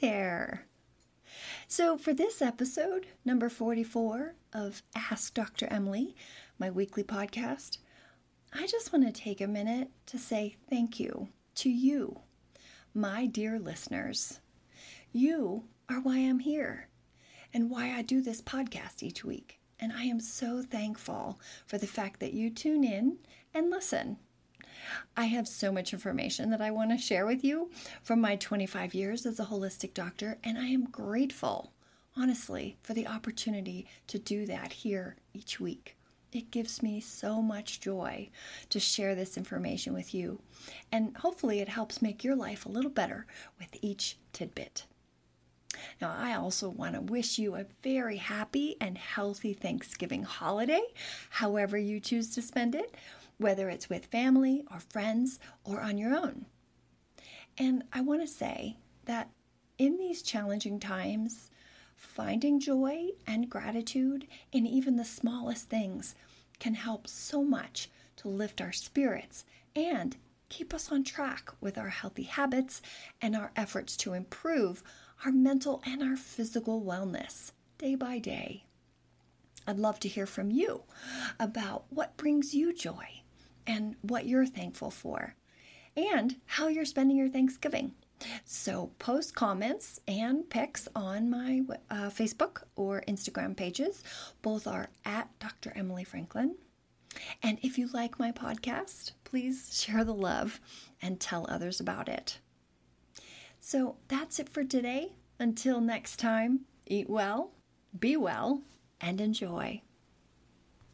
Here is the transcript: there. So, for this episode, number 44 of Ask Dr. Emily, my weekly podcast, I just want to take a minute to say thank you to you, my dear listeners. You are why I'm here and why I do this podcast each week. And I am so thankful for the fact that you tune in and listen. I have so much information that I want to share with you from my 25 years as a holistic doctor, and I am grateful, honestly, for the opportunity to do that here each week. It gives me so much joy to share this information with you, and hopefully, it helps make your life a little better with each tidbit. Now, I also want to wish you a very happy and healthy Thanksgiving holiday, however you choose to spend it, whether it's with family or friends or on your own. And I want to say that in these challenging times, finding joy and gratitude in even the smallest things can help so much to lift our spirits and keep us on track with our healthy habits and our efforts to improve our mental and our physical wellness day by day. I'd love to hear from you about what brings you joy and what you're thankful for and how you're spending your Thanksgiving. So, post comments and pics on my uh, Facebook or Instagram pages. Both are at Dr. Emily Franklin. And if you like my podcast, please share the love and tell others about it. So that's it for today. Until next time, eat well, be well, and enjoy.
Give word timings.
there. 0.00 0.66
So, 1.68 1.98
for 1.98 2.14
this 2.14 2.40
episode, 2.40 3.06
number 3.24 3.48
44 3.48 4.34
of 4.52 4.82
Ask 4.94 5.34
Dr. 5.34 5.66
Emily, 5.66 6.14
my 6.58 6.70
weekly 6.70 7.02
podcast, 7.02 7.78
I 8.52 8.66
just 8.66 8.92
want 8.92 9.04
to 9.06 9.12
take 9.12 9.40
a 9.40 9.46
minute 9.46 9.90
to 10.06 10.18
say 10.18 10.56
thank 10.70 11.00
you 11.00 11.28
to 11.56 11.68
you, 11.68 12.20
my 12.94 13.26
dear 13.26 13.58
listeners. 13.58 14.40
You 15.12 15.64
are 15.88 16.00
why 16.00 16.18
I'm 16.18 16.38
here 16.38 16.88
and 17.52 17.70
why 17.70 17.92
I 17.92 18.02
do 18.02 18.22
this 18.22 18.40
podcast 18.40 19.02
each 19.02 19.24
week. 19.24 19.58
And 19.78 19.92
I 19.92 20.04
am 20.04 20.20
so 20.20 20.62
thankful 20.62 21.40
for 21.66 21.78
the 21.78 21.86
fact 21.86 22.20
that 22.20 22.32
you 22.32 22.50
tune 22.50 22.84
in 22.84 23.18
and 23.52 23.70
listen. 23.70 24.18
I 25.16 25.24
have 25.26 25.48
so 25.48 25.72
much 25.72 25.92
information 25.92 26.50
that 26.50 26.60
I 26.60 26.70
want 26.70 26.90
to 26.90 26.98
share 26.98 27.26
with 27.26 27.44
you 27.44 27.70
from 28.02 28.20
my 28.20 28.36
25 28.36 28.94
years 28.94 29.26
as 29.26 29.40
a 29.40 29.46
holistic 29.46 29.94
doctor, 29.94 30.38
and 30.44 30.58
I 30.58 30.66
am 30.66 30.90
grateful, 30.90 31.72
honestly, 32.16 32.76
for 32.82 32.94
the 32.94 33.06
opportunity 33.06 33.86
to 34.08 34.18
do 34.18 34.46
that 34.46 34.72
here 34.72 35.16
each 35.32 35.60
week. 35.60 35.96
It 36.32 36.50
gives 36.50 36.82
me 36.82 37.00
so 37.00 37.40
much 37.40 37.80
joy 37.80 38.30
to 38.68 38.80
share 38.80 39.14
this 39.14 39.36
information 39.36 39.94
with 39.94 40.14
you, 40.14 40.40
and 40.92 41.16
hopefully, 41.16 41.60
it 41.60 41.68
helps 41.68 42.02
make 42.02 42.24
your 42.24 42.36
life 42.36 42.66
a 42.66 42.70
little 42.70 42.90
better 42.90 43.26
with 43.58 43.70
each 43.80 44.18
tidbit. 44.32 44.84
Now, 46.00 46.14
I 46.16 46.34
also 46.34 46.68
want 46.68 46.94
to 46.94 47.00
wish 47.00 47.38
you 47.38 47.54
a 47.54 47.66
very 47.82 48.16
happy 48.16 48.76
and 48.80 48.98
healthy 48.98 49.52
Thanksgiving 49.52 50.22
holiday, 50.22 50.82
however 51.30 51.76
you 51.78 52.00
choose 52.00 52.34
to 52.34 52.42
spend 52.42 52.74
it, 52.74 52.94
whether 53.38 53.68
it's 53.68 53.88
with 53.88 54.06
family 54.06 54.64
or 54.70 54.80
friends 54.80 55.38
or 55.64 55.80
on 55.80 55.98
your 55.98 56.14
own. 56.14 56.46
And 57.58 57.84
I 57.92 58.00
want 58.00 58.20
to 58.22 58.26
say 58.26 58.76
that 59.04 59.30
in 59.78 59.98
these 59.98 60.22
challenging 60.22 60.80
times, 60.80 61.50
finding 61.94 62.60
joy 62.60 63.08
and 63.26 63.50
gratitude 63.50 64.26
in 64.52 64.66
even 64.66 64.96
the 64.96 65.04
smallest 65.04 65.68
things 65.68 66.14
can 66.58 66.74
help 66.74 67.06
so 67.06 67.42
much 67.42 67.90
to 68.16 68.28
lift 68.28 68.60
our 68.60 68.72
spirits 68.72 69.44
and 69.74 70.16
keep 70.48 70.72
us 70.72 70.92
on 70.92 71.04
track 71.04 71.50
with 71.60 71.76
our 71.76 71.88
healthy 71.88 72.22
habits 72.22 72.80
and 73.20 73.34
our 73.34 73.52
efforts 73.56 73.96
to 73.96 74.12
improve 74.12 74.82
our 75.24 75.32
mental 75.32 75.82
and 75.84 76.02
our 76.02 76.16
physical 76.16 76.82
wellness 76.82 77.52
day 77.78 77.94
by 77.94 78.18
day. 78.18 78.64
I'd 79.66 79.78
love 79.78 79.98
to 80.00 80.08
hear 80.08 80.26
from 80.26 80.50
you 80.50 80.82
about 81.40 81.84
what 81.90 82.16
brings 82.16 82.54
you 82.54 82.72
joy 82.72 83.22
and 83.66 83.96
what 84.02 84.26
you're 84.26 84.46
thankful 84.46 84.90
for 84.90 85.34
and 85.96 86.36
how 86.46 86.68
you're 86.68 86.84
spending 86.84 87.16
your 87.16 87.28
Thanksgiving. 87.28 87.92
So, 88.44 88.92
post 88.98 89.34
comments 89.34 90.00
and 90.08 90.48
pics 90.48 90.88
on 90.94 91.28
my 91.28 91.62
uh, 91.90 92.08
Facebook 92.08 92.62
or 92.74 93.02
Instagram 93.06 93.56
pages. 93.56 94.02
Both 94.40 94.66
are 94.66 94.88
at 95.04 95.28
Dr. 95.38 95.72
Emily 95.76 96.04
Franklin. 96.04 96.56
And 97.42 97.58
if 97.62 97.78
you 97.78 97.88
like 97.88 98.18
my 98.18 98.32
podcast, 98.32 99.12
please 99.24 99.70
share 99.72 100.04
the 100.04 100.14
love 100.14 100.60
and 101.02 101.20
tell 101.20 101.46
others 101.48 101.80
about 101.80 102.08
it. 102.08 102.38
So 103.60 103.96
that's 104.08 104.38
it 104.38 104.48
for 104.48 104.64
today. 104.64 105.12
Until 105.38 105.80
next 105.80 106.18
time, 106.18 106.60
eat 106.86 107.10
well, 107.10 107.50
be 107.98 108.16
well, 108.16 108.62
and 109.00 109.20
enjoy. 109.20 109.82